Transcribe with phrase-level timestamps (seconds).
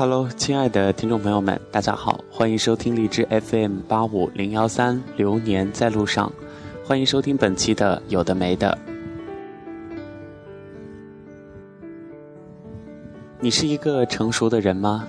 [0.00, 6.32] Hello，亲爱的听众朋友们，大家好，欢迎收听荔枝 FM 八五零幺三流年在路上，
[6.82, 8.78] 欢迎收听本期的有的没的。
[13.40, 15.06] 你是一个成熟的人吗？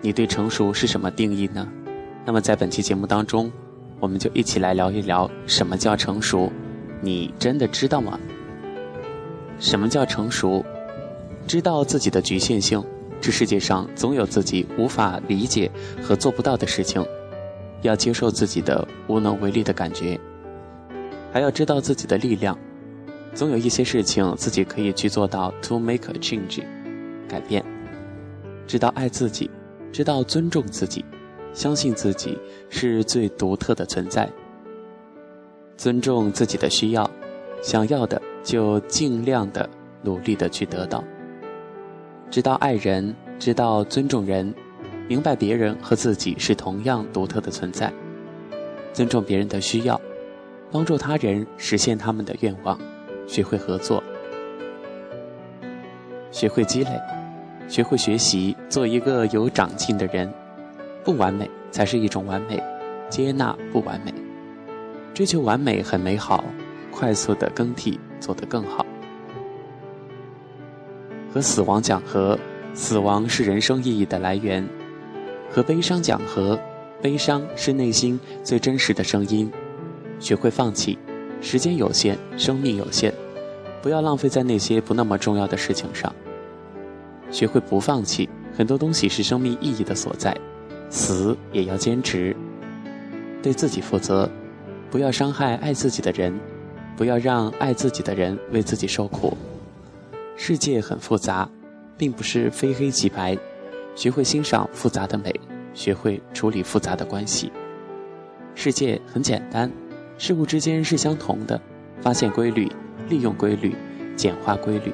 [0.00, 1.68] 你对成熟是什么定义呢？
[2.24, 3.48] 那么在本期节目当中，
[4.00, 6.50] 我们就一起来聊一聊什么叫成熟，
[7.00, 8.18] 你真的知道吗？
[9.60, 10.66] 什么叫成熟？
[11.46, 12.82] 知道自己的局限性，
[13.20, 15.70] 这世界上总有自己无法理解
[16.02, 17.04] 和做不到的事情，
[17.82, 20.18] 要接受自己的无能为力的感觉，
[21.32, 22.56] 还要知道自己的力量，
[23.34, 25.52] 总有一些事情自己可以去做到。
[25.62, 26.62] To make a change，
[27.28, 27.64] 改变，
[28.66, 29.50] 知道爱自己，
[29.92, 31.04] 知道尊重自己，
[31.52, 32.38] 相信自己
[32.68, 34.28] 是最独特的存在，
[35.76, 37.10] 尊重自己的需要，
[37.62, 38.20] 想要的。
[38.44, 39.68] 就尽量的
[40.02, 41.04] 努力的去得到，
[42.30, 44.54] 知道爱人，知道尊重人，
[45.08, 47.90] 明白别人和自己是同样独特的存在，
[48.92, 49.98] 尊重别人的需要，
[50.70, 52.78] 帮助他人实现他们的愿望，
[53.26, 54.02] 学会合作，
[56.30, 56.90] 学会积累，
[57.66, 60.32] 学会学习，做一个有长进的人。
[61.04, 62.62] 不完美才是一种完美，
[63.08, 64.12] 接纳不完美，
[65.14, 66.44] 追求完美很美好。
[66.90, 68.84] 快速的更替，做得更好。
[71.32, 72.38] 和死亡讲和，
[72.74, 74.64] 死亡是人生意义的来源；
[75.50, 76.58] 和悲伤讲和，
[77.02, 79.50] 悲伤是内心最真实的声音。
[80.18, 80.98] 学会放弃，
[81.40, 83.12] 时间有限，生命有限，
[83.82, 86.12] 不要浪费在那些不那么重要的事情上。
[87.30, 90.36] 学会不放弃，很多东西是生命意义的所在，
[90.90, 92.34] 死也要坚持。
[93.42, 94.28] 对自己负责，
[94.90, 96.32] 不要伤害爱自己的人。
[96.96, 99.38] 不要让爱自己的人为自己受苦。
[100.40, 101.50] 世界很复杂，
[101.96, 103.36] 并不是非黑即白。
[103.96, 105.34] 学会欣赏复杂的美，
[105.74, 107.50] 学会处理复杂的关系。
[108.54, 109.68] 世界很简单，
[110.16, 111.60] 事物之间是相同的。
[112.00, 112.70] 发现规律，
[113.08, 113.74] 利用规律，
[114.14, 114.92] 简化规律。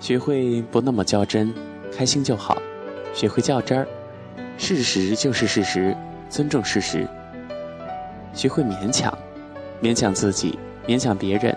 [0.00, 1.52] 学会不那么较真，
[1.92, 2.56] 开心就好。
[3.12, 3.86] 学会较真儿，
[4.56, 5.94] 事实就是事实，
[6.30, 7.06] 尊重事实。
[8.32, 9.12] 学会勉强。
[9.82, 11.54] 勉强自己，勉强别人，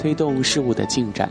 [0.00, 1.30] 推动事物的进展，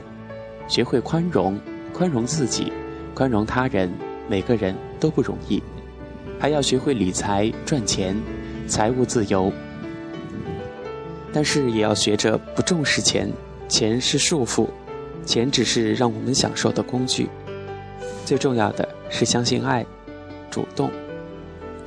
[0.67, 1.59] 学会宽容，
[1.91, 2.71] 宽容自己，
[3.15, 3.91] 宽容他人。
[4.29, 5.59] 每个人都不容易，
[6.39, 8.15] 还要学会理财赚钱，
[8.67, 9.51] 财务自由。
[11.33, 13.27] 但是也要学着不重视钱，
[13.67, 14.67] 钱是束缚，
[15.25, 17.27] 钱只是让我们享受的工具。
[18.23, 19.83] 最重要的是相信爱，
[20.51, 20.91] 主动，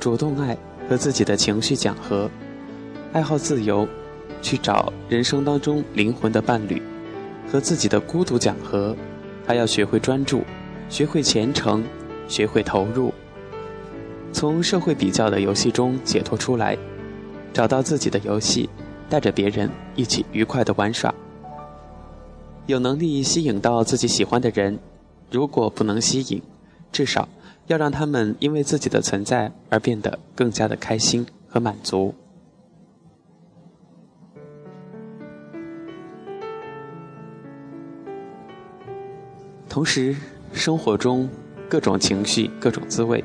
[0.01, 0.57] 主动爱，
[0.89, 2.29] 和自己的情绪讲和，
[3.13, 3.87] 爱好自由。
[4.41, 6.81] 去找人生当中灵魂的伴侣，
[7.51, 8.95] 和自己的孤独讲和，
[9.45, 10.43] 还要学会专注，
[10.89, 11.83] 学会虔诚，
[12.27, 13.13] 学会投入，
[14.31, 16.77] 从社会比较的游戏中解脱出来，
[17.53, 18.69] 找到自己的游戏，
[19.09, 21.13] 带着别人一起愉快的玩耍，
[22.65, 24.79] 有能力吸引到自己喜欢的人，
[25.29, 26.41] 如果不能吸引，
[26.91, 27.27] 至少
[27.67, 32.13] 要让他们因为自己的存在而变得更加的开心和满足。
[39.73, 40.15] 同时，
[40.53, 41.27] 生活中
[41.67, 43.23] 各种情绪、各种滋味，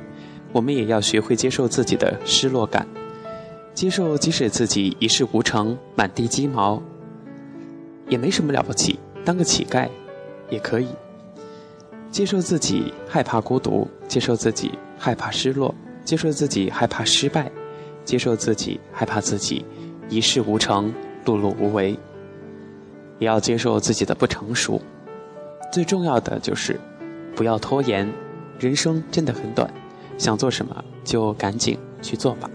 [0.51, 2.87] 我们也要学会接受自己的失落感，
[3.75, 6.83] 接受即使自己一事无成、满地鸡毛，
[8.09, 9.87] 也没什么了不起，当个乞丐
[10.49, 10.89] 也可以。
[12.11, 17.53] 接受自己害怕孤独，接受自己害怕失落，接受自己害怕失败，
[18.07, 19.63] 接受自己害怕自己
[20.09, 20.91] 一事无成、
[21.27, 21.91] 碌碌无为，
[23.19, 24.81] 也要接受自己的不成熟。
[25.71, 26.79] 最重要的就是，
[27.37, 28.11] 不要拖延，
[28.59, 29.71] 人生真的很短，
[30.17, 32.49] 想做什么就赶紧去做吧。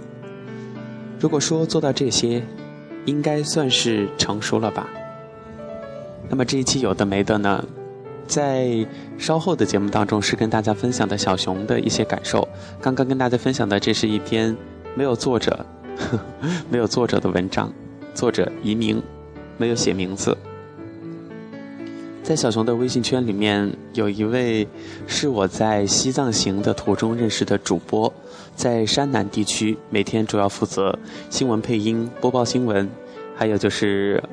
[1.19, 2.43] 如果说做到这些，
[3.05, 4.89] 应该算是成熟了吧。
[6.29, 7.63] 那么这一期有的没的呢，
[8.25, 8.85] 在
[9.17, 12.47] 稍后的节目当中是跟大家分享的小熊的一些感受。
[12.81, 14.55] 刚刚跟大家分享的这是一篇
[14.95, 15.65] 没有作者、
[15.97, 16.19] 呵
[16.69, 17.71] 没有作者的文章，
[18.13, 19.01] 作者移民，
[19.57, 20.35] 没有写名字。
[22.23, 24.65] 在小熊的微信圈里面，有一位
[25.07, 28.11] 是我在西藏行的途中认识的主播，
[28.55, 30.97] 在山南地区每天主要负责
[31.29, 32.89] 新闻配音、播报新闻，
[33.35, 34.23] 还有就是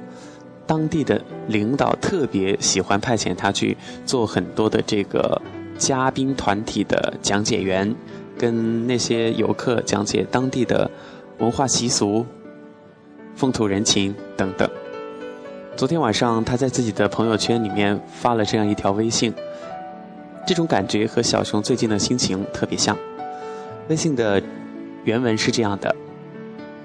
[0.68, 3.76] 当地的领导特别喜欢派遣他去
[4.06, 5.42] 做很多的这个
[5.76, 7.92] 嘉宾团体的讲解员，
[8.38, 10.88] 跟那些游客讲解当地的
[11.38, 12.24] 文化习俗、
[13.34, 14.70] 风土人情等等。
[15.76, 19.32] 昨天晚上，他在自己的朋友圈里面发了这样一条微信，
[20.46, 22.96] 这种感觉和小熊最近的心情特别像。
[23.88, 24.42] 微信的
[25.04, 25.94] 原文是这样的：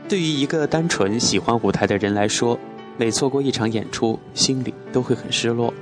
[0.08, 2.58] 对于一个单纯喜欢舞台的人来说，
[2.98, 5.74] 每错过一场演出，心里都会很失落。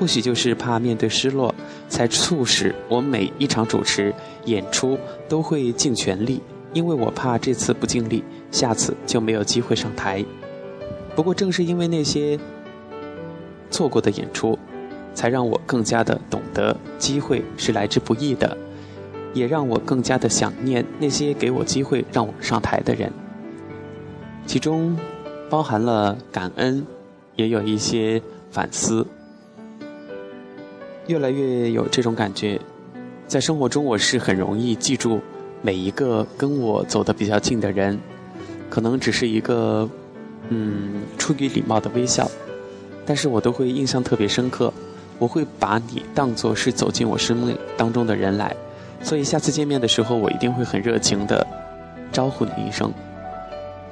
[0.00, 1.54] 或许就是怕面对失落，
[1.88, 4.12] 才促使我每一场主持
[4.46, 4.98] 演出
[5.28, 6.40] 都会尽全力，
[6.72, 10.24] 因为我怕这次不尽力，下次就没有机会上台。
[11.14, 12.38] 不过正是因为那些
[13.70, 14.58] 错过的演出，
[15.14, 18.56] 才让我更加的懂得机会是来之不易的，
[19.32, 23.12] 也让我更加的想念那些给我机会让我上台的人。
[24.46, 24.96] 其中
[25.48, 26.84] 包含了感恩，
[27.36, 28.20] 也有一些
[28.50, 29.06] 反思。
[31.06, 32.60] 越来越有这种感觉，
[33.26, 35.20] 在生活中我是很容易记住
[35.62, 37.98] 每一个跟我走得比较近的人，
[38.68, 39.88] 可能只是一个
[40.48, 42.30] 嗯出于礼貌的微笑，
[43.06, 44.72] 但是我都会印象特别深刻。
[45.18, 48.54] 我会把你当作是走进我生命当中的人来，
[49.02, 51.46] 所以下次见面的时候，我一定会很热情的
[52.12, 52.92] 招呼你一声。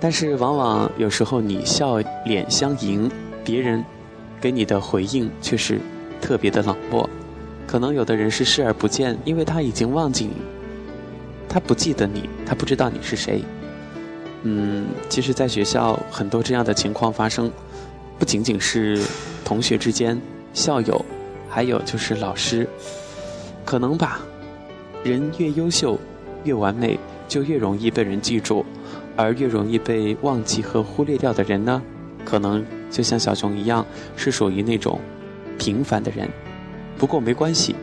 [0.01, 3.11] 但是往往有时候你笑脸相迎，
[3.45, 3.85] 别人
[4.41, 5.81] 给你的回应却是。
[6.23, 7.11] 特别的冷漠，
[7.67, 10.37] 可能有的人是视而不见，因为他已经忘记你，
[11.49, 13.43] 他不记得你，他不知道你是谁。
[14.43, 17.51] 嗯，其实，在学校很多这样的情况发生，
[18.19, 19.01] 不仅仅是
[19.45, 20.21] 同学之间、
[20.53, 21.05] 校友，
[21.49, 22.69] 还有就是老师，
[23.65, 24.21] 可能吧。
[25.05, 25.99] 人越优秀、
[26.45, 26.99] 越完美，
[27.29, 28.65] 就越容易被人记住，
[29.17, 31.83] 而越容易被忘记和忽略掉的人呢，
[32.25, 33.85] 可能就像小熊一样，
[34.17, 35.01] 是属于那种。
[35.59, 36.29] 平凡的人，
[36.99, 37.77] 不过没关系，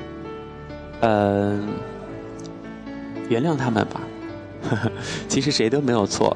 [0.99, 1.69] 嗯，
[3.29, 4.01] 原谅他们吧。
[5.29, 6.35] 其实谁都没有错，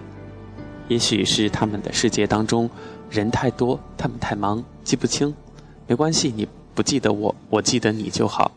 [0.88, 2.70] 也许是他们的世界当中
[3.10, 5.34] 人太多，他们太忙记不清。
[5.88, 8.52] 没关系，你不记得我，我记得你就好。